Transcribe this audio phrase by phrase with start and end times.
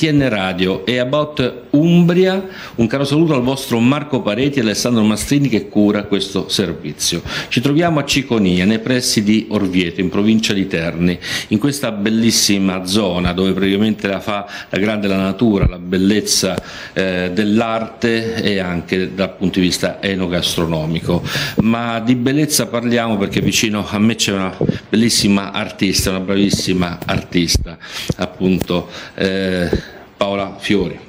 [0.00, 5.48] RTN Radio e About Umbria, un caro saluto al vostro Marco Pareti e Alessandro Mastrini
[5.48, 7.20] che cura questo servizio.
[7.48, 11.18] Ci troviamo a Ciconia, nei pressi di Orvieto, in provincia di Terni,
[11.48, 16.56] in questa bellissima zona dove praticamente la fa la grande la natura, la bellezza
[16.94, 21.22] eh, dell'arte e anche dal punto di vista enogastronomico.
[21.58, 24.56] Ma di bellezza parliamo perché vicino a me c'è una
[24.88, 27.76] bellissima artista, una bravissima artista,
[28.16, 29.89] appunto eh,
[30.20, 31.00] Paola Fiori.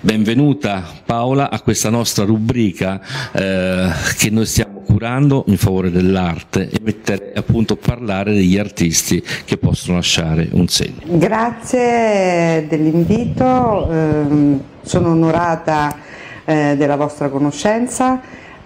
[0.00, 3.00] Benvenuta Paola a questa nostra rubrica
[3.30, 9.56] eh, che noi stiamo curando in favore dell'arte e mettere appunto parlare degli artisti che
[9.56, 10.98] possono lasciare un segno.
[11.04, 15.96] Grazie dell'invito, eh, sono onorata
[16.44, 18.20] eh, della vostra conoscenza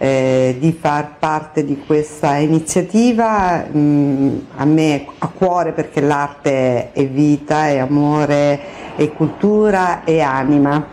[0.04, 7.06] eh, di far parte di questa iniziativa, mm, a me a cuore perché l'arte è
[7.06, 8.60] vita, è amore,
[8.96, 10.86] è cultura e anima.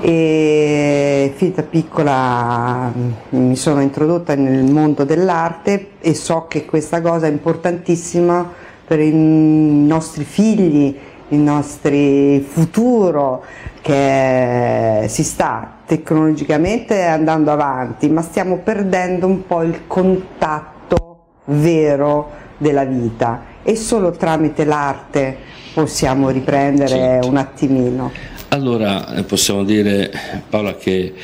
[0.00, 7.00] E fin da piccola mm, mi sono introdotta nel mondo dell'arte e so che questa
[7.00, 8.46] cosa è importantissima
[8.86, 10.94] per i nostri figli,
[11.28, 11.90] il nostro
[12.46, 13.44] futuro
[13.80, 22.84] che si sta tecnologicamente andando avanti, ma stiamo perdendo un po' il contatto vero della
[22.84, 25.36] vita e solo tramite l'arte
[25.72, 27.28] possiamo riprendere certo.
[27.28, 28.12] un attimino.
[28.48, 30.10] Allora eh, possiamo dire
[30.48, 31.14] Paola che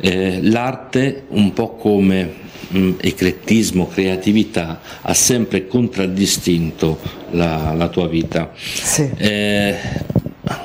[0.00, 6.98] eh, l'arte un po' come mh, eclettismo, creatività, ha sempre contraddistinto
[7.30, 8.52] la, la tua vita.
[8.54, 9.10] Sì.
[9.16, 9.76] Eh,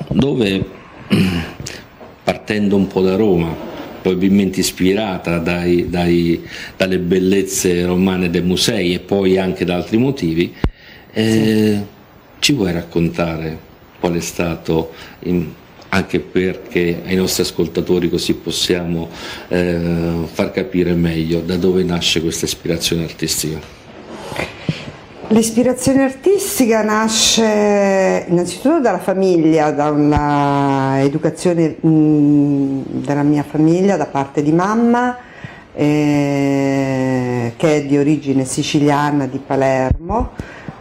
[0.09, 0.65] dove,
[2.23, 3.71] partendo un po' da Roma,
[4.01, 10.53] probabilmente ispirata dai, dai, dalle bellezze romane dei musei e poi anche da altri motivi,
[11.11, 11.81] eh, sì.
[12.39, 15.47] ci vuoi raccontare qual è stato in,
[15.93, 19.09] anche perché ai nostri ascoltatori così possiamo
[19.47, 23.59] eh, far capire meglio da dove nasce questa ispirazione artistica.
[25.27, 35.17] L'ispirazione artistica nasce innanzitutto dalla famiglia, da un'educazione della mia famiglia da parte di mamma
[35.73, 40.31] eh, che è di origine siciliana di Palermo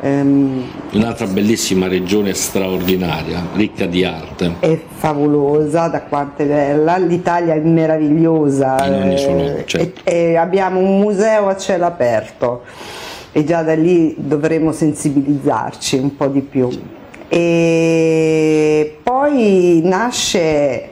[0.04, 0.64] Ehm,
[0.94, 4.56] Un'altra bellissima regione straordinaria, ricca di arte.
[4.58, 8.84] È favolosa da quanto è bella, l'Italia è meravigliosa.
[8.84, 10.00] In ogni suo luogo, certo.
[10.02, 12.62] e, e abbiamo un museo a cielo aperto
[13.30, 16.68] e già da lì dovremo sensibilizzarci un po' di più.
[17.28, 20.90] E poi nasce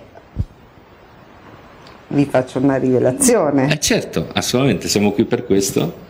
[2.07, 3.73] vi faccio una rivelazione.
[3.73, 6.09] Eh certo, assolutamente, siamo qui per questo.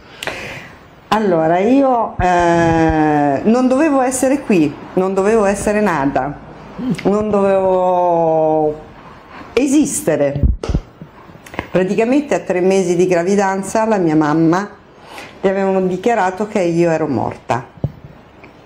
[1.13, 6.39] Allora, io eh, non dovevo essere qui, non dovevo essere nata,
[7.03, 8.79] non dovevo
[9.53, 10.41] esistere.
[11.69, 14.71] Praticamente a tre mesi di gravidanza la mia mamma
[15.41, 17.67] gli avevano dichiarato che io ero morta.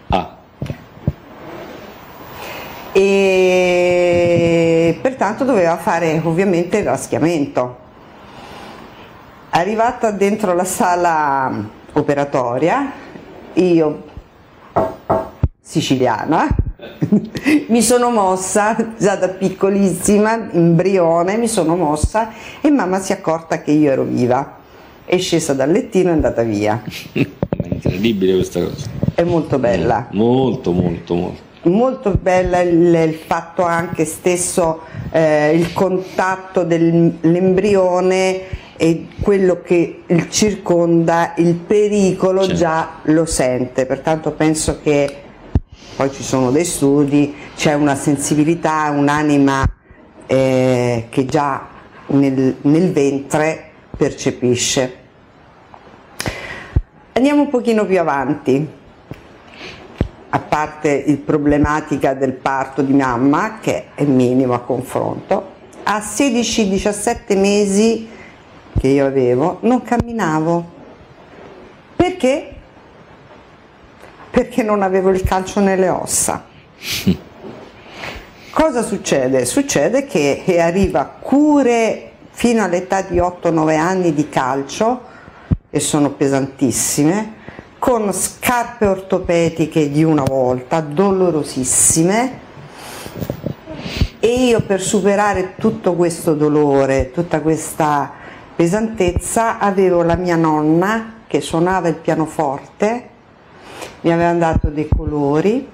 [0.09, 0.37] Ah.
[2.93, 7.79] E pertanto doveva fare ovviamente il raschiamento.
[9.49, 12.93] Arrivata dentro la sala operatoria,
[13.55, 14.03] io
[15.61, 16.49] siciliana,
[17.69, 23.63] mi sono mossa già da piccolissima, embrione, mi sono mossa e mamma si è accorta
[23.63, 24.63] che io ero viva.
[25.07, 26.83] È scesa dal lettino e è andata via.
[27.13, 27.27] È
[27.69, 28.89] incredibile questa cosa.
[29.15, 30.09] È molto bella.
[30.13, 31.43] Molto, molto, molto.
[31.63, 34.81] Molto bella il, il fatto anche stesso,
[35.11, 42.55] eh, il contatto dell'embrione e quello che il circonda, il pericolo certo.
[42.55, 45.23] già lo sente, pertanto penso che
[45.97, 49.65] poi ci sono dei studi, c'è una sensibilità, un'anima
[50.27, 51.69] eh, che già
[52.07, 55.03] nel, nel ventre percepisce.
[57.13, 58.69] Andiamo un pochino più avanti,
[60.31, 65.53] a parte il problematica del parto di mamma, che è minimo a confronto,
[65.85, 68.09] a 16-17 mesi
[68.79, 70.73] che io avevo, non camminavo.
[71.97, 72.55] Perché?
[74.31, 76.45] Perché non avevo il calcio nelle ossa.
[78.51, 79.45] Cosa succede?
[79.45, 85.13] Succede che arriva cure fino all'età di 8-9 anni di calcio,
[85.71, 87.35] e sono pesantissime,
[87.79, 92.41] con scarpe ortopediche di una volta, dolorosissime,
[94.21, 98.13] e io per superare tutto questo dolore, tutta questa
[98.55, 103.09] pesantezza avevo la mia nonna che suonava il pianoforte,
[104.03, 105.69] mi aveva dato dei colori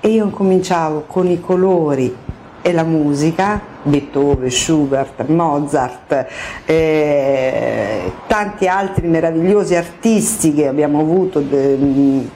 [0.00, 2.14] e io incominciavo con i colori
[2.60, 6.26] e la musica, Beethoven, Schubert, Mozart,
[6.64, 12.28] eh, tanti altri meravigliosi artisti che abbiamo avuto de,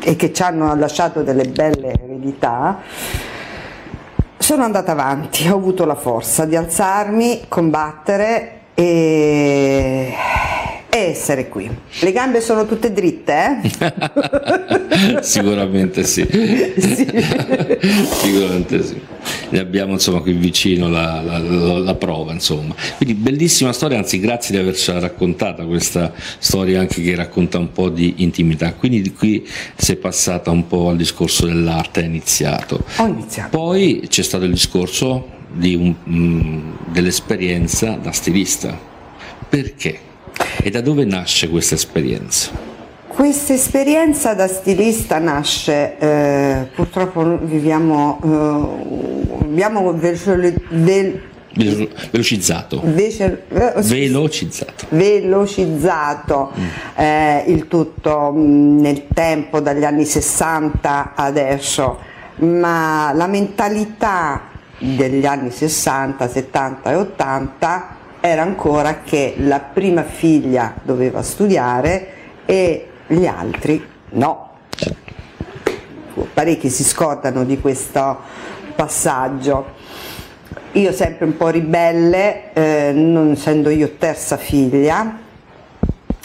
[0.00, 2.78] e che ci hanno lasciato delle belle eredità,
[4.36, 10.14] sono andata avanti, ho avuto la forza di alzarmi, combattere e
[10.90, 11.68] essere qui.
[12.00, 13.60] Le gambe sono tutte dritte?
[13.62, 15.18] Eh?
[15.22, 16.24] Sicuramente sì.
[16.30, 17.06] sì.
[18.20, 19.00] Sicuramente sì.
[19.50, 22.74] Ne abbiamo insomma qui vicino la, la, la, la, prova insomma.
[22.96, 27.88] Quindi bellissima storia, anzi grazie di avercela raccontata questa storia anche che racconta un po'
[27.88, 28.72] di intimità.
[28.74, 32.84] Quindi di qui sei passata un po' al discorso dell'arte, hai iniziato.
[32.96, 33.56] Ho iniziato.
[33.56, 38.78] Poi c'è stato il discorso un, mm, dell'esperienza da stilista.
[39.48, 39.98] Perché?
[40.62, 42.50] E da dove nasce questa esperienza?
[43.06, 51.20] Questa esperienza da stilista nasce, eh, purtroppo viviamo, eh, abbiamo vel-
[52.10, 52.80] velocizzato.
[52.84, 54.86] Vece, eh, velocizzato.
[54.90, 56.64] Velocizzato mm.
[56.96, 61.98] eh, il tutto mm, nel tempo, dagli anni 60 adesso,
[62.36, 64.42] ma la mentalità
[64.78, 72.08] degli anni 60, 70 e 80 era ancora che la prima figlia doveva studiare
[72.44, 74.46] e gli altri no.
[76.34, 78.18] Parecchi si scordano di questo
[78.74, 79.76] passaggio.
[80.72, 85.18] Io sempre un po' ribelle, eh, non essendo io terza figlia,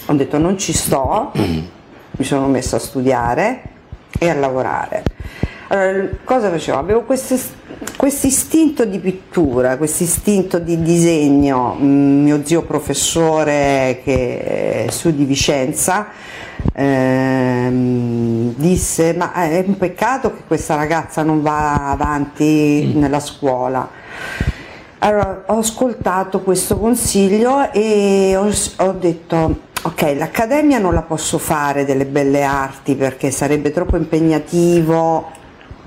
[0.05, 3.61] ho detto non ci sto, mi sono messa a studiare
[4.19, 5.03] e a lavorare.
[5.67, 6.77] Allora, cosa facevo?
[6.77, 7.03] Avevo
[7.95, 11.75] questo istinto di pittura, questo istinto di disegno.
[11.79, 16.07] Mm, mio zio professore che su di Vicenza
[16.73, 22.99] ehm, disse ma è un peccato che questa ragazza non va avanti mm.
[22.99, 23.89] nella scuola.
[24.99, 28.49] Allora, ho ascoltato questo consiglio e ho,
[28.85, 35.41] ho detto ok, l'accademia non la posso fare delle belle arti perché sarebbe troppo impegnativo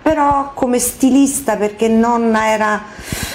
[0.07, 2.81] però come stilista perché nonna era,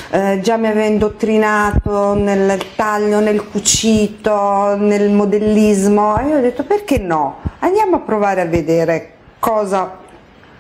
[0.10, 6.64] eh, già mi aveva indottrinato nel taglio, nel cucito, nel modellismo e io ho detto
[6.64, 7.40] perché no?
[7.60, 9.98] Andiamo a provare a vedere cosa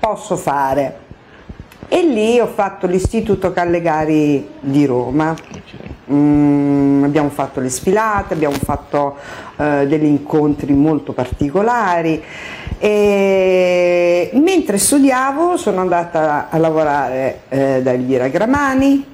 [0.02, 0.98] posso fare.
[1.88, 5.34] E lì ho fatto l'istituto Callegari di Roma.
[6.12, 9.16] Mm, abbiamo fatto le sfilate, abbiamo fatto
[9.56, 12.22] eh, degli incontri molto particolari
[12.84, 19.06] e mentre studiavo sono andata a lavorare eh, da Elvira Gramani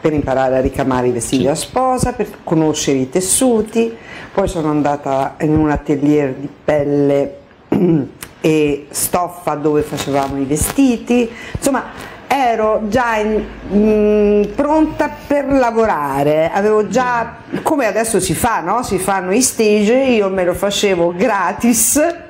[0.00, 3.96] per imparare a ricamare i vestiti da sposa, per conoscere i tessuti,
[4.34, 7.36] poi sono andata in un atelier di pelle
[8.40, 11.84] e stoffa dove facevamo i vestiti, insomma
[12.26, 18.82] ero già in, mh, mm, pronta per lavorare, avevo già, come adesso si fa, no?
[18.82, 22.26] si fanno i stage, io me lo facevo gratis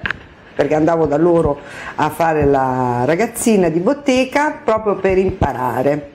[0.58, 1.60] perché andavo da loro
[1.94, 6.10] a fare la ragazzina di bottega proprio per imparare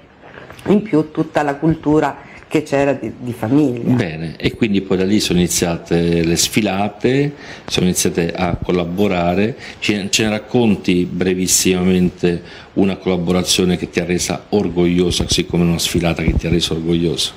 [0.65, 2.17] in più tutta la cultura
[2.49, 3.93] che c'era di, di, famiglia.
[3.93, 7.31] Bene, e quindi poi da lì sono iniziate le sfilate,
[7.67, 14.47] sono iniziate a collaborare, ce, ce ne racconti brevissimamente una collaborazione che ti ha resa
[14.49, 17.31] orgogliosa, così come una sfilata che ti ha reso orgogliosa?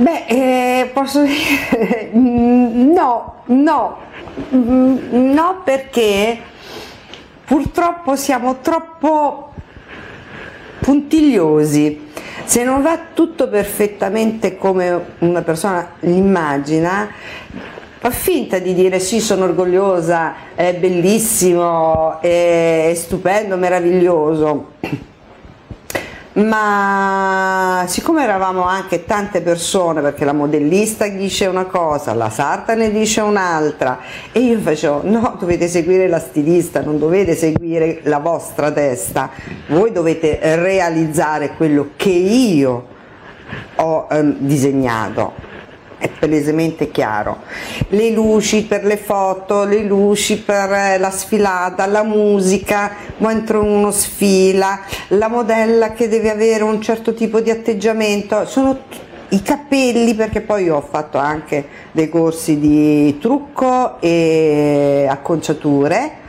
[0.00, 3.98] Beh, eh, posso dire no, no,
[4.54, 6.38] Mm, no, perché
[7.44, 9.52] purtroppo siamo troppo
[10.80, 12.08] puntigliosi.
[12.44, 17.08] Se non va tutto perfettamente come una persona l'immagina,
[17.98, 24.72] fa finta di dire sì, sono orgogliosa, è bellissimo, è stupendo, meraviglioso
[26.32, 32.90] ma siccome eravamo anche tante persone, perché la modellista dice una cosa, la sarta ne
[32.90, 33.98] dice un'altra,
[34.30, 39.30] e io facevo, no, dovete seguire la stilista, non dovete seguire la vostra testa,
[39.68, 42.86] voi dovete realizzare quello che io
[43.76, 45.49] ho eh, disegnato
[46.00, 47.42] è palesemente chiaro.
[47.88, 53.90] Le luci per le foto, le luci per eh, la sfilata, la musica, mentre uno
[53.90, 58.78] sfila, la modella che deve avere un certo tipo di atteggiamento, sono
[59.28, 66.19] i capelli perché poi ho fatto anche dei corsi di trucco e acconciature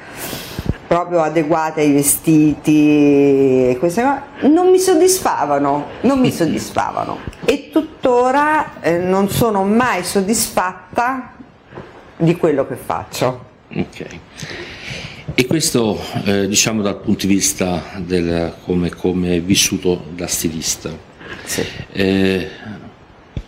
[0.92, 8.82] proprio adeguate ai vestiti e queste cose, non mi soddisfavano, non mi soddisfavano e tuttora
[8.82, 11.34] eh, non sono mai soddisfatta
[12.18, 13.46] di quello che faccio.
[13.74, 14.06] Ok.
[15.34, 20.90] E questo eh, diciamo dal punto di vista del come, come è vissuto da stilista.
[21.46, 21.66] Sì.
[21.94, 22.50] Eh,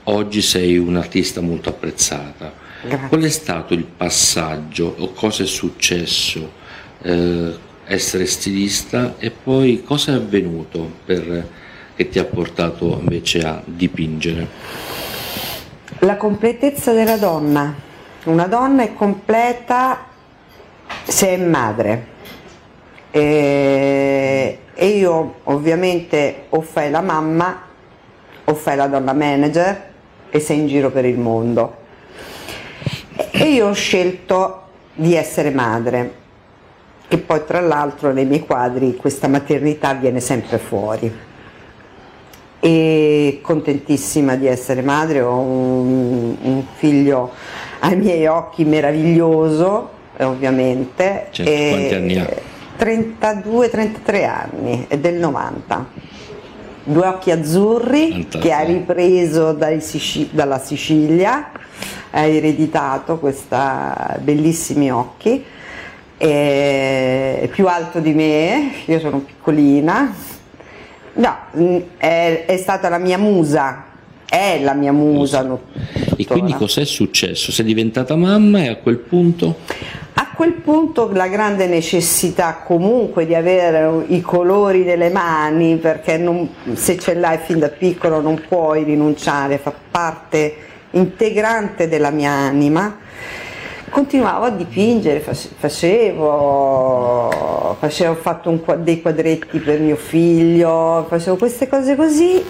[0.04, 2.54] oggi sei un'artista molto apprezzata.
[2.84, 3.08] Grazie.
[3.10, 6.62] Qual è stato il passaggio o cosa è successo
[7.04, 7.54] eh,
[7.86, 11.48] essere stilista e poi cosa è avvenuto per,
[11.96, 14.48] che ti ha portato invece a dipingere?
[16.00, 17.74] La completezza della donna.
[18.26, 20.06] Una donna è completa
[21.04, 22.12] se è madre.
[23.12, 27.62] E, e io ovviamente o fai la mamma
[28.46, 29.92] o fai la donna manager
[30.30, 31.82] e sei in giro per il mondo.
[33.32, 34.62] E io ho scelto
[34.96, 36.23] di essere madre,
[37.14, 41.14] che poi tra l'altro nei miei quadri questa maternità viene sempre fuori.
[42.60, 47.30] E contentissima di essere madre, ho un, un figlio
[47.82, 51.28] ai miei occhi meraviglioso, eh, ovviamente.
[51.30, 52.28] Certo, quanti anni ha?
[52.80, 56.22] 32-33 anni, è del 90
[56.86, 58.44] due occhi azzurri Fantastico.
[58.44, 61.52] che ha ripreso dai Sici- dalla Sicilia,
[62.10, 63.56] ha ereditato questi
[64.20, 65.46] bellissimi occhi,
[66.18, 70.14] è più alto di me, io sono piccolina,
[71.14, 73.86] no, mh, è, è stata la mia musa,
[74.28, 75.42] è la mia musa.
[75.42, 75.62] no,
[76.16, 77.52] E quindi cos'è successo?
[77.52, 79.58] Sei diventata mamma e a quel punto?
[80.16, 86.50] A quel punto la grande necessità comunque di avere i colori nelle mani, perché non-
[86.74, 90.56] se ce l'hai fin da piccolo non puoi rinunciare, fa parte
[90.92, 92.98] integrante della mia anima.
[93.94, 97.30] Continuavo a dipingere, face- facevo,
[97.78, 102.44] facevo ho fatto un dei quadretti per mio figlio, facevo queste cose così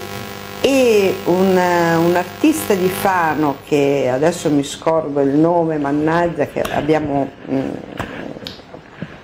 [0.61, 7.29] e un, un artista di Fano che adesso mi scordo il nome, mannaggia, che abbiamo
[7.51, 7.69] mm,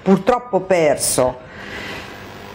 [0.01, 1.37] purtroppo perso,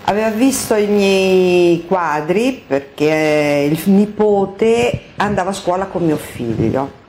[0.05, 7.01] aveva visto i miei quadri perché il nipote andava a scuola con mio figlio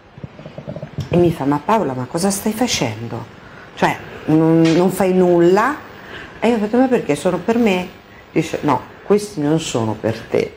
[1.15, 3.25] e mi fa ma Paola ma cosa stai facendo?
[3.75, 5.77] Cioè non, non fai nulla?
[6.41, 7.87] E io ho detto ma perché sono per me?
[8.33, 10.53] Dice no, questi non sono per te,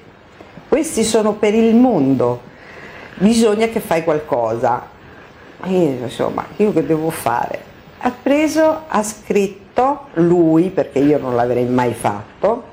[0.69, 2.43] questi sono per il mondo,
[3.19, 4.97] bisogna che fai qualcosa.
[5.63, 7.63] E io insomma, io che devo fare?
[8.01, 12.65] Ha preso, ha scritto lui, perché io non l'avrei mai fatto,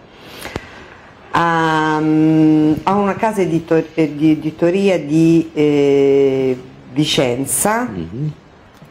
[1.32, 6.58] a, a una casa editor- eh, di editoria di eh,
[6.96, 7.90] Vicenza.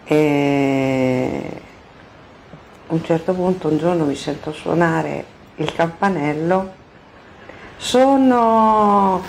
[0.05, 1.41] E
[2.87, 5.25] a un certo punto un giorno mi sento suonare
[5.57, 6.73] il campanello.
[7.79, 9.23] Sono.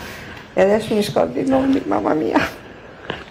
[0.53, 2.39] e adesso mi scordo i nomi, mamma mia.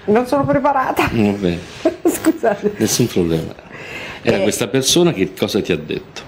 [0.06, 1.08] Non sono preparata.
[1.12, 1.58] Vabbè,
[2.08, 2.72] Scusate.
[2.78, 3.54] nessun problema.
[4.22, 4.42] Era Eh.
[4.42, 6.22] questa persona che cosa ti ha detto?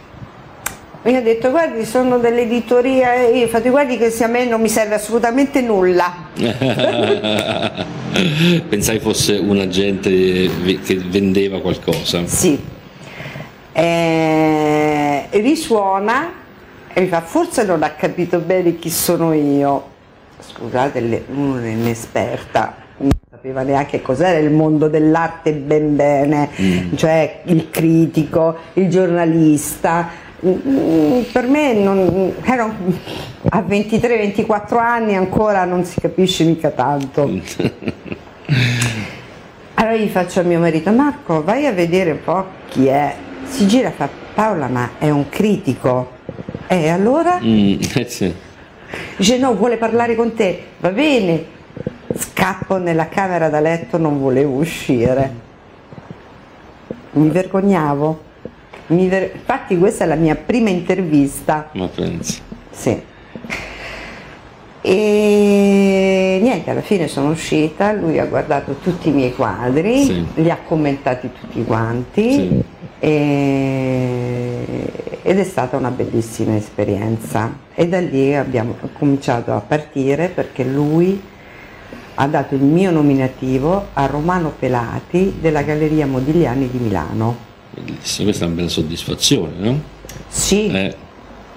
[1.06, 4.44] Mi ha detto guardi sono dell'editoria e io ho fatto guardi che se a me
[4.44, 6.12] non mi serve assolutamente nulla.
[8.68, 10.10] Pensai fosse un agente
[10.84, 12.26] che vendeva qualcosa.
[12.26, 12.60] Sì.
[13.70, 16.32] Eh, risuona
[16.92, 19.90] e mi fa forse non ha capito bene chi sono io.
[20.40, 26.50] Scusate, uno è inesperta, non sapeva neanche cos'era il mondo dell'arte ben bene,
[26.96, 30.24] cioè il critico, il giornalista.
[30.44, 32.70] Mm, Per me non, ero
[33.48, 37.30] a 23-24 anni ancora non si capisce mica tanto.
[39.78, 43.14] Allora gli faccio a mio marito, Marco, vai a vedere un po' chi è.
[43.44, 46.12] Si gira e fa, Paola, ma è un critico.
[46.66, 47.38] E allora?
[47.42, 48.34] Mm, eh sì.
[49.16, 50.62] Dice, no, vuole parlare con te.
[50.80, 51.44] Va bene.
[52.16, 55.30] Scappo nella camera da letto, non volevo uscire.
[57.12, 58.22] Mi vergognavo.
[58.88, 61.68] Ver- Infatti questa è la mia prima intervista.
[61.72, 62.40] Ma pensi.
[62.70, 63.00] Sì.
[64.80, 70.24] E niente, alla fine sono uscita, lui ha guardato tutti i miei quadri, Sì.
[70.34, 72.62] li ha commentati tutti quanti Sì.
[73.00, 77.52] e- ed è stata una bellissima esperienza.
[77.74, 81.20] E da lì abbiamo cominciato a partire perché lui
[82.14, 87.45] ha dato il mio nominativo a Romano Pelati della Galleria Modigliani di Milano.
[87.78, 89.80] Bellissimo, questa è una bella soddisfazione, no?
[90.28, 90.94] Sì, Eh,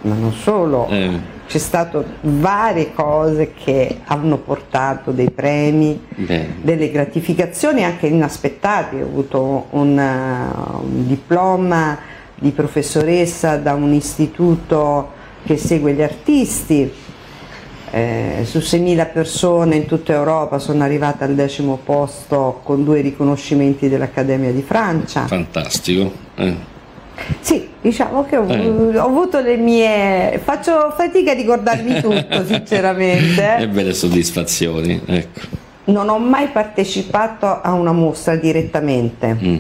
[0.02, 0.88] ma non solo.
[0.90, 6.58] eh, C'è stato varie cose che hanno portato dei premi, bene.
[6.62, 9.02] delle gratificazioni anche inaspettate.
[9.02, 11.98] Ho avuto un, uh, un diploma
[12.36, 15.10] di professoressa da un istituto
[15.44, 16.92] che segue gli artisti.
[17.92, 23.90] Eh, su 6.000 persone in tutta Europa sono arrivata al decimo posto con due riconoscimenti
[23.90, 25.26] dell'Accademia di Francia.
[25.26, 26.12] Fantastico.
[26.36, 26.78] eh.
[27.42, 28.98] Sì, diciamo che ho, eh.
[28.98, 30.40] ho, avuto le mie...
[30.44, 33.58] faccio fatica a ricordarmi tutto sinceramente.
[33.58, 35.40] e belle soddisfazioni, ecco.
[35.86, 39.38] Non ho mai partecipato a una mostra direttamente.
[39.42, 39.58] Mm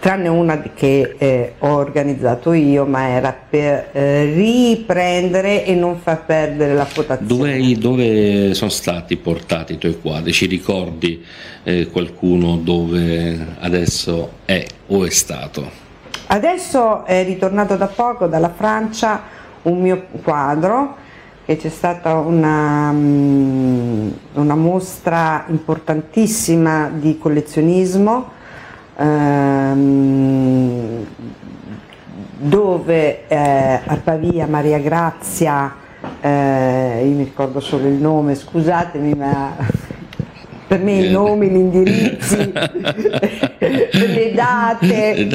[0.00, 6.24] tranne una che eh, ho organizzato io, ma era per eh, riprendere e non far
[6.24, 7.58] perdere la quotazione.
[7.58, 10.32] Dove, dove, sono stati portati i tuoi quadri?
[10.32, 11.22] Ci ricordi
[11.62, 15.70] eh, qualcuno dove adesso è o è stato?
[16.28, 19.22] Adesso è ritornato da poco dalla Francia
[19.62, 20.96] un mio quadro
[21.44, 28.38] che c'è stata una, mm, una mostra importantissima di collezionismo
[29.00, 31.06] ehm,
[32.36, 35.74] dove eh, a Pavia Maria Grazia,
[36.20, 39.56] eh, io mi ricordo solo il nome, scusatemi ma
[40.66, 45.28] per me i nomi, gli indirizzi, le date,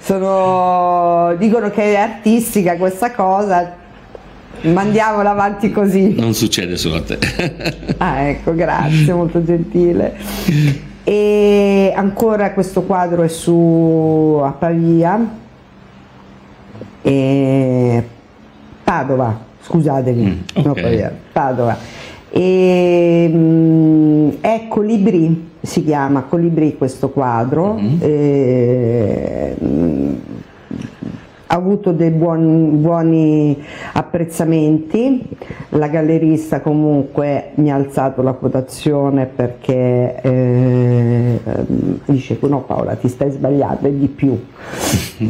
[0.00, 3.76] sono, dicono che è artistica questa cosa,
[4.60, 6.14] mandiamola avanti così.
[6.14, 7.18] Non succede solo a te.
[7.96, 15.28] ah ecco, grazie, molto gentile e ancora questo quadro è su a Pavia
[17.02, 18.08] e
[18.82, 20.64] Padova scusatemi mm, okay.
[20.64, 21.76] no, Pavia, Padova
[22.30, 27.96] e, mh, mm, è Colibri si chiama Colibri questo quadro mm-hmm.
[28.00, 30.14] e, mh, mm,
[31.54, 35.22] avuto dei buoni, buoni, apprezzamenti,
[35.70, 41.40] la gallerista comunque mi ha alzato la quotazione perché eh,
[42.06, 44.38] dice no Paola ti stai sbagliando, è di più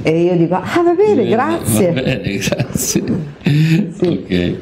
[0.02, 1.92] e io dico ah va bene, grazie.
[1.92, 3.02] Va bene, grazie.
[3.42, 4.22] Sì.
[4.24, 4.58] Okay.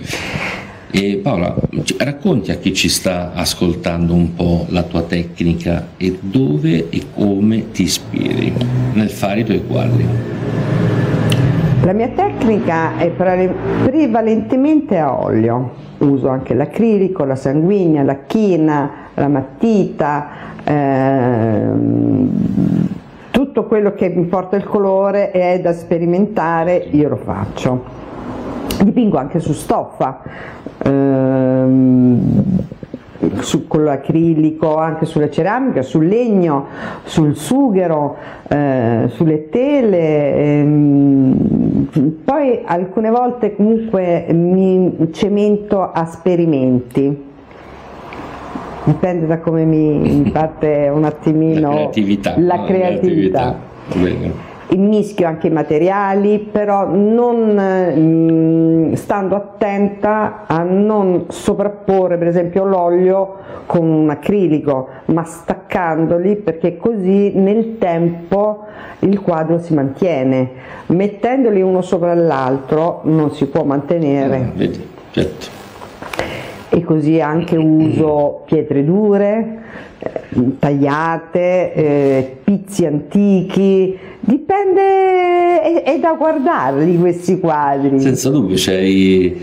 [0.95, 1.57] E Paola,
[1.97, 7.71] racconti a chi ci sta ascoltando un po' la tua tecnica e dove e come
[7.71, 8.53] ti ispiri
[8.93, 10.07] nel fare i tuoi quadri.
[11.85, 19.27] La mia tecnica è prevalentemente a olio, uso anche l'acrilico, la sanguigna, la china, la
[19.27, 20.29] matita,
[20.63, 22.31] ehm,
[23.33, 27.83] tutto quello che mi porta il colore e è da sperimentare io lo faccio.
[28.85, 30.21] Dipingo anche su stoffa.
[30.85, 32.61] Ehm,
[33.41, 36.67] su, con l'acrilico, anche sulla ceramica, sul legno,
[37.05, 38.17] sul sughero,
[38.49, 41.62] eh, sulle tele, ehm,
[42.25, 47.31] poi alcune volte comunque mi cemento a sperimenti.
[48.85, 52.35] Dipende da come mi, parte un attimino la creatività.
[52.39, 53.61] La creatività.
[53.89, 62.65] creatività mischio anche i materiali, però non, mm, stando attenta a non sovrapporre per esempio
[62.65, 68.65] l'olio con un acrilico, ma staccandoli perché così nel tempo
[69.01, 70.51] il quadro si mantiene.
[70.87, 74.37] Mettendoli uno sopra l'altro non si può mantenere.
[74.37, 75.61] Ah, vedi, certo.
[76.69, 79.62] E così anche uso pietre dure,
[80.59, 87.99] tagliate, eh, pizzi antichi, Dipende, è, è da guardarli questi quadri.
[87.99, 89.37] Senza dubbio, c'hai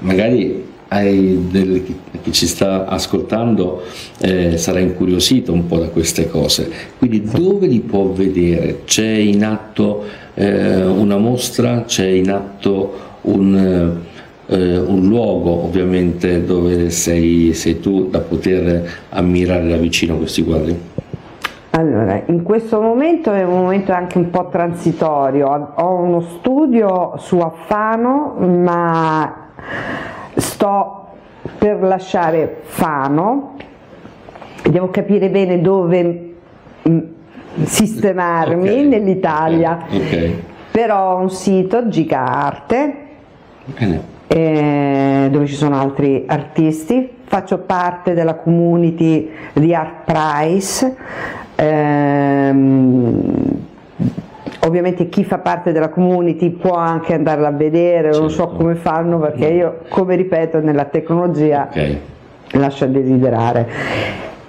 [0.00, 1.82] magari del,
[2.22, 3.82] chi ci sta ascoltando
[4.18, 6.68] eh, sarà incuriosito un po' da queste cose.
[6.98, 8.80] Quindi dove li può vedere?
[8.84, 14.00] C'è in atto eh, una mostra, c'è in atto un,
[14.46, 20.94] eh, un luogo ovviamente dove sei, sei tu da poter ammirare da vicino questi quadri?
[21.70, 27.38] Allora, in questo momento è un momento anche un po' transitorio, ho uno studio su
[27.38, 29.50] Affano, ma
[30.36, 31.08] sto
[31.58, 33.56] per lasciare Fano,
[34.70, 36.34] devo capire bene dove
[36.88, 36.98] mm,
[37.62, 38.86] sistemarmi okay.
[38.86, 40.42] nell'Italia, okay.
[40.70, 42.94] però ho un sito, Giga Arte,
[44.26, 50.96] eh, dove ci sono altri artisti, faccio parte della community di Art Price,
[51.54, 53.34] ehm,
[54.60, 58.20] ovviamente chi fa parte della community può anche andarla a vedere, certo.
[58.20, 62.00] non so come fanno perché io, come ripeto, nella tecnologia okay.
[62.52, 63.68] lascio a desiderare.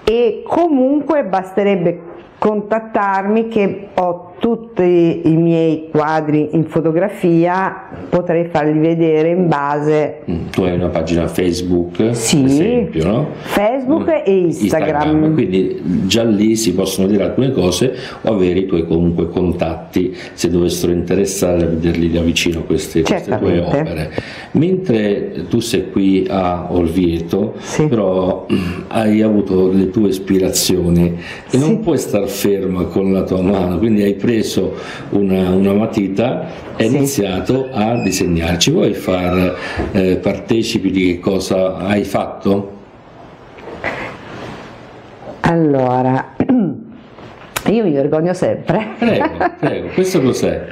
[0.03, 2.01] E comunque basterebbe
[2.37, 10.47] contattarmi che ho tutti i miei quadri in fotografia potrei farli vedere in base mm,
[10.51, 13.27] tu hai una pagina Facebook sì, esempio, no?
[13.41, 14.23] Facebook mm.
[14.25, 15.05] e Instagram.
[15.05, 15.33] Instagram.
[15.33, 20.49] quindi già lì si possono dire alcune cose o avere i tuoi comunque contatti se
[20.49, 24.11] dovessero interessare a vederli da vicino queste, queste tue opere
[24.51, 27.87] mentre tu sei qui a Orvieto sì.
[27.87, 31.59] però mm, hai avuto le tue ispirazioni e sì.
[31.59, 34.26] non puoi star ferma con la tua mano quindi hai preso
[35.09, 36.95] una, una matita e sì.
[36.95, 38.57] iniziato a disegnare.
[38.57, 39.55] Ci vuoi far
[39.91, 42.75] eh, partecipi di che cosa hai fatto?
[45.41, 46.35] Allora,
[47.71, 48.95] io mi vergogno sempre.
[48.97, 49.27] Prego,
[49.59, 50.65] prego, questo cos'è?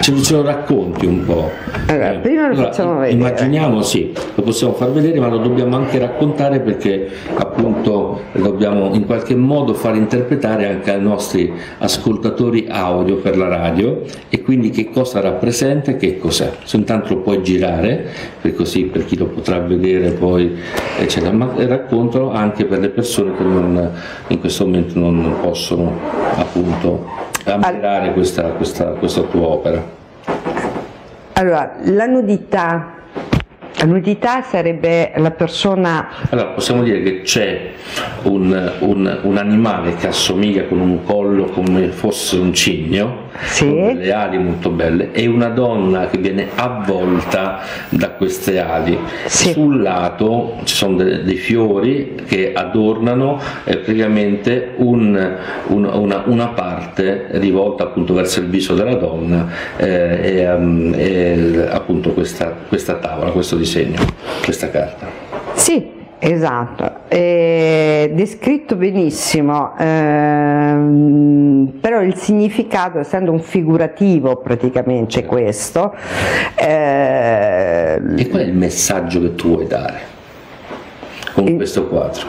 [0.00, 1.50] Ce, ce lo racconti un po'.
[1.86, 3.12] Allora, eh, prima lo allora, facciamo vedere.
[3.12, 9.06] Immaginiamo, sì, lo possiamo far vedere, ma lo dobbiamo anche raccontare perché appunto dobbiamo in
[9.06, 14.90] qualche modo far interpretare anche ai nostri ascoltatori audio per la radio e quindi che
[14.90, 16.50] cosa rappresenta e che cos'è.
[16.64, 18.06] Se intanto lo puoi girare,
[18.40, 20.54] per così per chi lo potrà vedere poi,
[20.98, 23.90] eccetera, ma raccontalo anche per le persone che non,
[24.28, 25.93] in questo momento non possono
[26.36, 27.08] appunto
[27.44, 29.82] ammirare questa, questa, questa tua opera?
[31.34, 32.92] Allora, la nudità
[33.76, 36.08] la nudità sarebbe la persona...
[36.30, 37.72] Allora, possiamo dire che c'è
[38.22, 43.66] un, un, un, animale che assomiglia con un collo come fosse un cigno, sì.
[43.66, 48.98] con delle ali molto belle, e una donna che viene avvolta da queste ali.
[49.26, 49.52] Sì.
[49.52, 57.26] Sul lato ci sono de, dei fiori che adornano eh, praticamente un, una, una, parte
[57.32, 63.30] rivolta appunto verso il viso della donna eh, e, um, e, appunto questa, questa tavola,
[63.30, 63.63] questo disegno,
[64.42, 65.06] questa carta.
[65.54, 65.94] Sì,
[66.26, 75.94] Esatto, è descritto benissimo, ehm, però il significato, essendo un figurativo praticamente c'è questo.
[76.54, 80.00] Eh, e qual è il messaggio che tu vuoi dare
[81.34, 82.26] con il, questo quadro?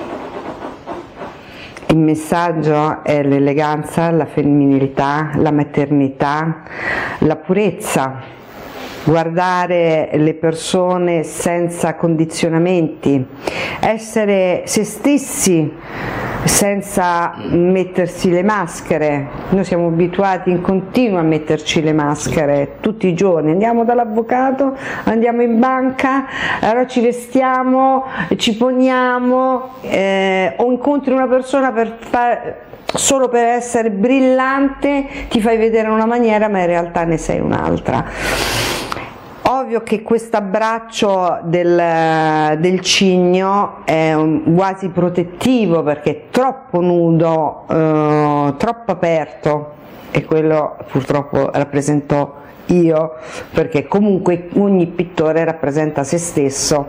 [1.87, 6.63] Il messaggio è l'eleganza, la femminilità, la maternità,
[7.19, 8.43] la purezza
[9.05, 13.23] guardare le persone senza condizionamenti,
[13.79, 15.71] essere se stessi
[16.43, 19.27] senza mettersi le maschere.
[19.49, 23.51] Noi siamo abituati in continuo a metterci le maschere tutti i giorni.
[23.51, 26.25] Andiamo dall'avvocato, andiamo in banca,
[26.61, 28.05] allora ci vestiamo,
[28.37, 35.57] ci poniamo eh, o incontri una persona per fare solo per essere brillante ti fai
[35.57, 38.05] vedere una maniera ma in realtà ne sei un'altra
[39.47, 47.65] Ovvio che questo abbraccio del, del, cigno è un, quasi protettivo perché è troppo nudo,
[47.69, 49.73] eh, troppo aperto
[50.09, 52.33] e quello purtroppo rappresento
[52.67, 53.17] io
[53.51, 56.87] perché comunque ogni pittore rappresenta se stesso.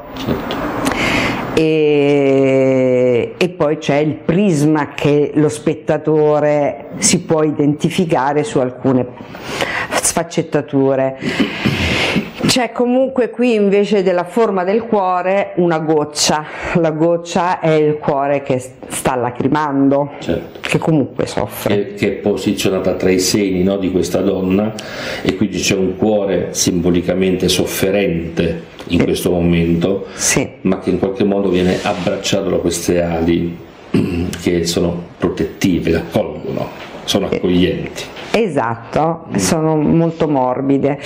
[1.52, 9.06] E, e, poi c'è il prisma che lo spettatore si può identificare su alcune
[9.90, 11.18] sfaccettature.
[12.56, 18.42] C'è comunque qui invece della forma del cuore una goccia, la goccia è il cuore
[18.42, 20.60] che sta lacrimando, certo.
[20.62, 21.74] che comunque soffre.
[21.74, 24.72] Che, che, è posizionata tra i seni no, di questa donna
[25.20, 30.48] e quindi c'è un cuore simbolicamente sofferente in questo momento, sì.
[30.62, 33.54] ma che in qualche modo viene abbracciato da queste ali
[34.40, 36.70] che sono protettive, accolgono,
[37.04, 38.15] sono accoglienti.
[38.38, 41.00] Esatto, sono molto morbide.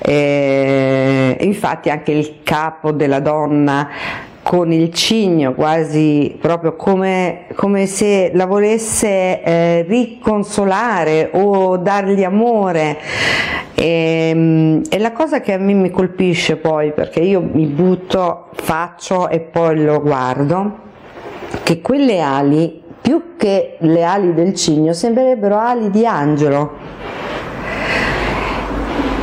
[0.00, 3.88] Eh, infatti anche il capo della donna
[4.42, 12.98] con il cigno quasi proprio come, come se la volesse eh, riconsolare o dargli amore
[13.74, 18.48] e, ehm, e, la cosa che a me mi colpisce poi perché io mi butto
[18.52, 20.82] faccio e poi lo guardo
[21.62, 26.72] che quelle ali più che le ali del cigno sembrerebbero ali di angelo.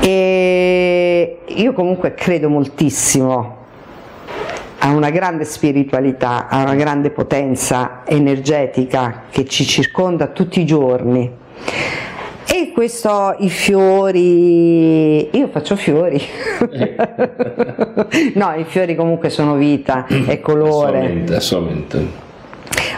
[0.02, 3.58] E io comunque credo moltissimo
[4.78, 11.40] a una grande spiritualità, a una grande potenza energetica che ci circonda tutti i giorni.
[12.46, 16.22] E questo, i fiori, io faccio fiori,
[16.70, 16.96] eh.
[18.36, 21.00] no, i fiori comunque sono vita, è colore.
[21.00, 22.30] Assolutamente, assolutamente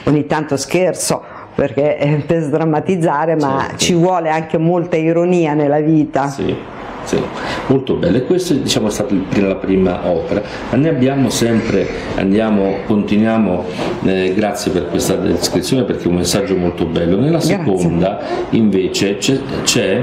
[0.05, 3.77] ogni tanto scherzo perché per sdrammatizzare, ma certo.
[3.77, 6.27] ci vuole anche molta ironia nella vita.
[6.27, 6.71] Sì.
[7.05, 7.21] Sì,
[7.67, 11.85] molto bello e questa diciamo, è stata la prima opera ne abbiamo sempre
[12.15, 13.65] andiamo continuiamo
[14.03, 19.37] eh, grazie per questa descrizione perché è un messaggio molto bello nella seconda invece c'è,
[19.63, 20.01] c'è,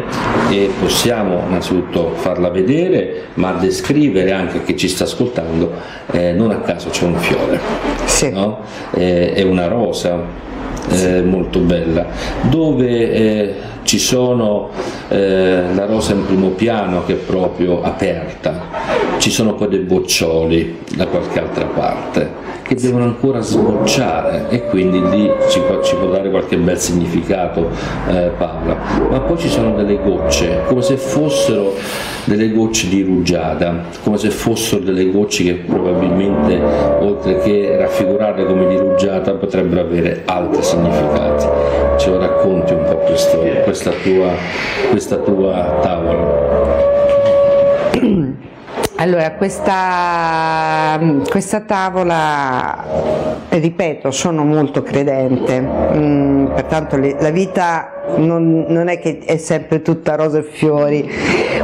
[0.51, 5.73] e possiamo innanzitutto farla vedere ma descrivere anche chi ci sta ascoltando
[6.11, 7.59] eh, non a caso c'è un fiore
[8.05, 8.31] sì.
[8.31, 8.59] no?
[8.93, 10.49] eh, è una rosa
[10.89, 12.07] eh, molto bella
[12.49, 13.55] dove eh,
[13.91, 14.69] ci sono
[15.09, 18.69] eh, la rosa in primo piano che è proprio aperta,
[19.19, 25.03] ci sono poi dei boccioli da qualche altra parte che devono ancora sbocciare e quindi
[25.09, 27.69] lì ci può, ci può dare qualche bel significato
[28.09, 28.77] eh, Paola,
[29.11, 31.75] ma poi ci sono delle gocce, come se fossero
[32.27, 36.61] delle gocce di rugiada, come se fossero delle gocce che probabilmente
[37.01, 41.47] oltre che raffigurarle come di rugiada potrebbero avere altri significati.
[41.97, 43.43] Ce lo racconti un po' questo,
[43.81, 44.35] questa, tua,
[44.91, 46.79] questa tua tavola?
[48.97, 52.85] Allora, questa, questa, tavola,
[53.49, 59.81] ripeto, sono molto credente, mm, pertanto le, la vita non, non, è che è sempre
[59.81, 61.11] tutta rose e fiori,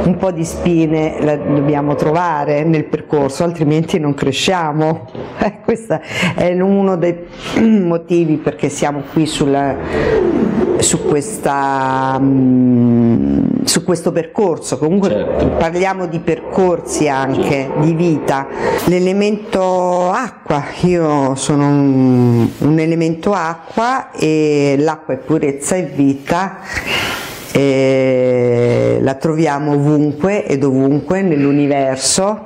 [0.03, 5.05] un po' di spine la dobbiamo trovare nel percorso, altrimenti non cresciamo.
[5.39, 5.99] Eh, questo
[6.35, 7.15] è uno dei
[7.61, 9.75] motivi perché siamo qui sulla,
[10.79, 14.77] su, questa, mm, su, questo percorso.
[14.77, 15.47] Comunque certo.
[15.57, 17.79] parliamo di percorsi anche, certo.
[17.81, 18.47] di vita.
[18.85, 26.59] L'elemento acqua, io sono un, un elemento acqua e l'acqua è purezza e vita
[27.51, 32.45] e la troviamo ovunque e dovunque nell'universo.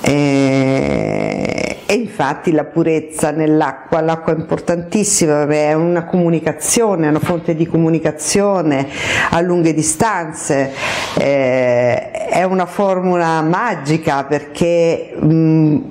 [0.00, 1.57] E
[1.90, 7.66] e infatti la purezza nell'acqua, l'acqua è importantissima, è una comunicazione, è una fonte di
[7.66, 8.86] comunicazione
[9.30, 10.70] a lunghe distanze,
[11.16, 15.16] eh, è una formula magica perché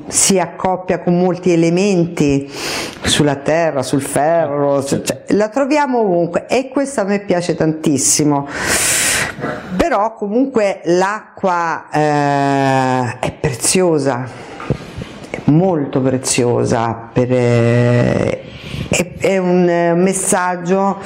[0.07, 2.47] si accoppia con molti elementi
[3.01, 8.47] sulla terra, sul ferro, cioè, la troviamo ovunque e questo a me piace tantissimo.
[9.75, 14.45] Però comunque l'acqua eh, è preziosa
[15.47, 18.41] molto preziosa, per, eh,
[18.89, 20.99] è, è un messaggio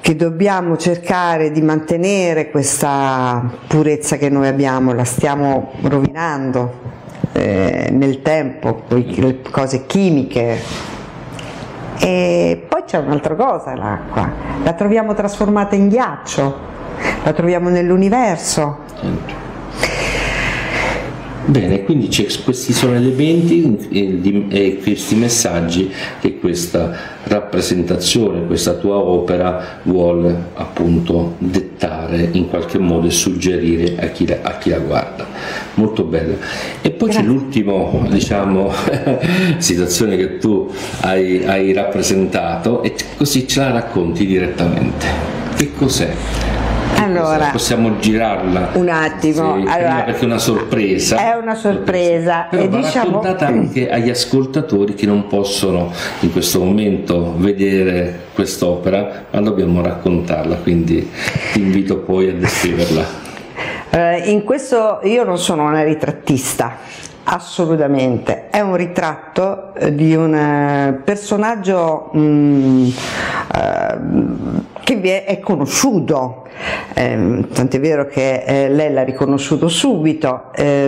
[0.00, 6.80] che dobbiamo cercare di mantenere questa purezza che noi abbiamo, la stiamo rovinando
[7.32, 10.58] eh, nel tempo, le cose chimiche.
[12.00, 14.28] E poi c'è un'altra cosa l'acqua,
[14.64, 16.58] la troviamo trasformata in ghiaccio,
[17.22, 18.78] la troviamo nell'universo.
[21.44, 22.08] Bene, quindi
[22.44, 32.28] questi sono elementi e questi messaggi che questa rappresentazione, questa tua opera vuole appunto dettare
[32.32, 35.26] in qualche modo e suggerire a chi la, a chi la guarda.
[35.74, 36.36] Molto bella.
[36.80, 37.22] E poi Grazie.
[37.22, 38.72] c'è l'ultima diciamo,
[39.58, 45.06] situazione che tu hai, hai rappresentato e così ce la racconti direttamente.
[45.56, 46.51] Che cos'è?
[46.96, 48.70] Allora, possiamo girarla.
[48.74, 49.56] un attimo.
[49.56, 51.16] Sì, allora, perché è una sorpresa.
[51.16, 52.46] è una sorpresa.
[52.50, 53.04] Però e va diciamo...
[53.06, 60.56] raccontata anche agli ascoltatori che non possono in questo momento vedere quest'opera ma dobbiamo raccontarla
[60.56, 61.10] quindi
[61.52, 63.04] ti invito poi a descriverla
[63.90, 66.78] eh, in questo io non sono una ritrattista
[67.24, 72.88] Assolutamente, è un ritratto eh, di un eh, personaggio mh, mm,
[74.84, 76.46] eh, che è conosciuto,
[76.94, 80.50] eh, tant'è vero che eh, lei l'ha riconosciuto subito.
[80.54, 80.86] Eh,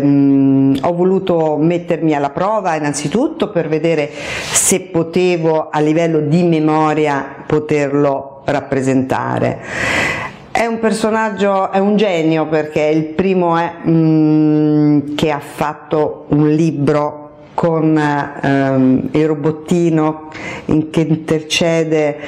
[0.80, 8.42] ho voluto mettermi alla prova innanzitutto per vedere se potevo a livello di memoria poterlo
[8.44, 10.12] rappresentare
[10.54, 16.48] è un personaggio, è un genio perché il primo è mm, che ha fatto un
[16.48, 17.23] libro
[17.64, 20.28] con ehm, il robottino
[20.66, 22.18] in, che intercede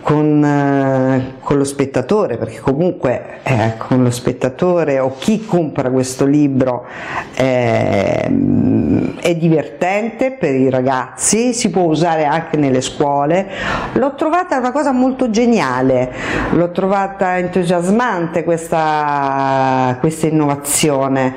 [0.00, 6.24] con, eh, con, lo spettatore, perché comunque eh, con lo spettatore o chi compra questo
[6.24, 6.86] libro
[7.34, 13.46] eh, è divertente per i ragazzi, si può usare anche nelle scuole.
[13.92, 16.10] L'ho trovata una cosa molto geniale,
[16.52, 21.34] l'ho trovata entusiasmante questa, questa innovazione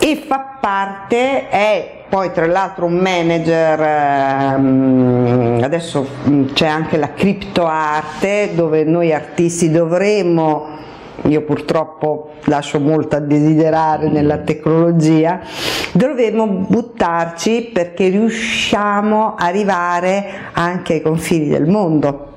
[0.00, 7.12] e fa parte, è poi tra l'altro un manager, ehm, adesso mm, c'è anche la
[7.12, 10.74] criptoarte dove noi artisti dovremmo
[11.22, 15.40] io purtroppo lascio molto a desiderare nella tecnologia,
[15.92, 22.34] dovremmo buttarci perché riusciamo a arrivare anche ai confini del mondo.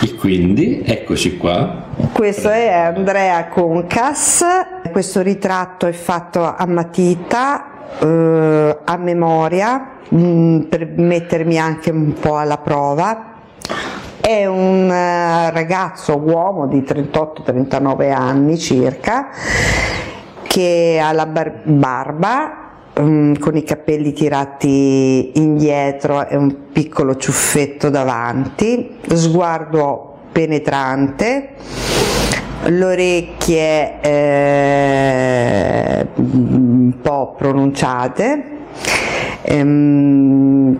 [0.00, 1.86] E quindi eccoci qua.
[2.12, 4.44] Questo è Andrea Concas,
[4.92, 12.12] questo ritratto è fatto a matita, eh, a memoria, mh, mm, per mettermi anche un
[12.12, 13.34] po' alla prova.
[14.20, 19.30] È un uh, ragazzo uomo di 38-39 anni circa
[20.42, 22.67] che ha la bar- barba
[22.98, 31.50] um, con i capelli tirati indietro e un piccolo ciuffetto davanti, sguardo penetrante,
[32.64, 38.44] le orecchie eh, un po' pronunciate,
[39.42, 40.78] ehm,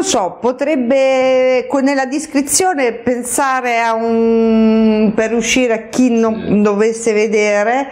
[0.00, 7.86] non so, potrebbe nella descrizione pensare a un, per uscire a chi non dovesse vedere,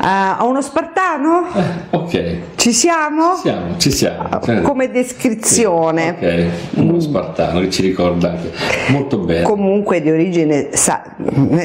[0.00, 1.46] uh, a uno spartano?
[1.54, 1.62] Eh,
[1.96, 2.40] ok.
[2.62, 3.34] Ci siamo?
[3.34, 4.38] Siamo, ci siamo.
[4.40, 6.14] Cioè, Come descrizione.
[6.20, 8.52] Sì, ok, uno spartano che ci ricorda anche
[8.92, 9.42] molto bene.
[9.42, 11.02] Comunque di origine sa-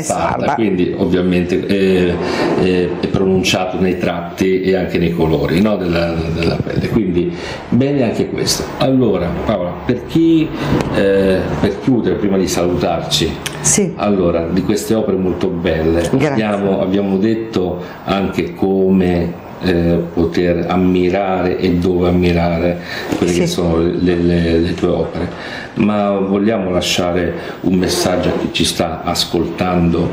[0.02, 0.56] sarda.
[0.56, 2.16] Quindi ovviamente è,
[2.64, 6.90] è, è, pronunciato nei tratti e anche nei colori no, della, della pelle.
[6.90, 7.32] Quindi
[7.70, 8.64] bene anche questo.
[8.78, 10.50] Allora, Paola, per chi,
[10.96, 13.94] eh, per chiudere, prima di salutarci, sì.
[13.98, 21.74] allora, di queste opere molto belle, abbiamo, abbiamo, detto anche come eh, poter ammirare e
[21.74, 22.80] dove ammirare
[23.18, 23.40] quelle sì.
[23.40, 25.30] che sono le, le, le, tue opere,
[25.76, 30.10] ma vogliamo lasciare un messaggio a chi ci sta ascoltando,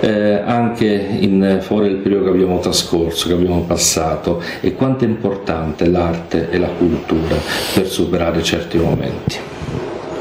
[0.00, 0.86] eh, anche
[1.20, 6.50] in fuori del periodo che abbiamo trascorso, che abbiamo passato, e quanto è importante l'arte
[6.50, 7.36] e la cultura
[7.74, 9.36] per superare certi momenti.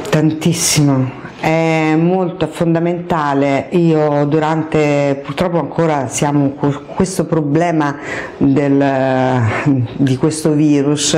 [0.09, 3.67] Tantissimo, è molto fondamentale.
[3.71, 7.97] Io durante, purtroppo ancora siamo con questo problema
[8.37, 9.41] del,
[9.97, 11.17] di questo virus,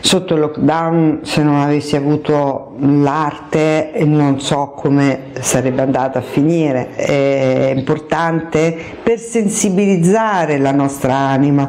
[0.00, 6.94] sotto il lockdown se non avessi avuto l'arte non so come sarebbe andata a finire.
[6.94, 11.68] È importante per sensibilizzare la nostra anima,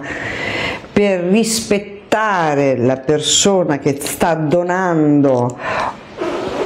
[0.92, 5.58] per rispettare la persona che sta donando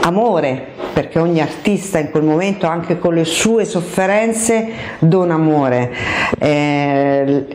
[0.02, 4.68] amore perché ogni artista in quel momento anche con le sue sofferenze
[5.00, 5.94] dona amore.
[6.38, 7.46] Eh,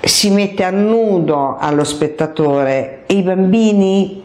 [0.00, 4.24] si mette a nudo allo spettatore e i bambini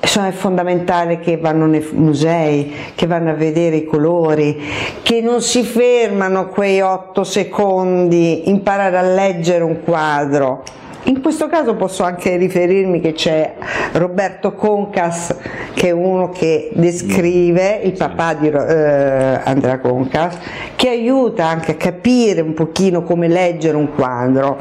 [0.00, 4.60] sono fondamentale che vanno nei musei, che vanno a vedere i colori,
[5.02, 10.62] che non si fermano quei otto secondi, imparare a leggere un quadro.
[11.08, 13.54] In questo caso posso anche riferirmi che c'è
[13.92, 15.34] Roberto Concas,
[15.72, 20.36] che è uno che descrive, il papà di eh, Andrea Concas,
[20.76, 24.58] che aiuta anche a capire un pochino come leggere un quadro,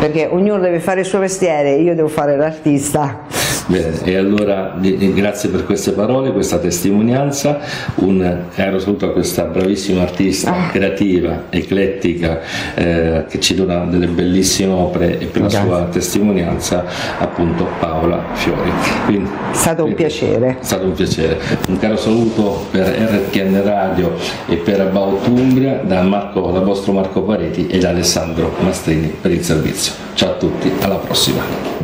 [0.00, 3.45] perché ognuno deve fare il suo mestiere, io devo fare l'artista.
[3.66, 7.58] Bene, e allora grazie per queste parole, questa testimonianza,
[7.96, 10.68] un caro saluto a questa bravissima artista ah.
[10.70, 12.40] creativa, eclettica,
[12.74, 15.58] eh, che ci dona delle bellissime opere e per grazie.
[15.58, 16.84] la sua testimonianza
[17.18, 18.70] appunto Paola Fiori.
[19.04, 20.58] Quindi, è stato un piacere.
[20.60, 21.38] È stato un piacere.
[21.66, 24.14] Un caro saluto per RTN Radio
[24.46, 29.32] e per About Umbria da, Marco, da vostro Marco Pareti e da Alessandro Mastrini per
[29.32, 29.92] il servizio.
[30.14, 31.75] Ciao a tutti, alla prossima.